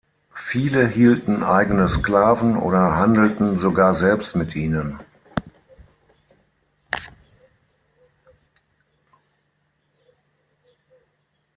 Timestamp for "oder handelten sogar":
2.57-3.93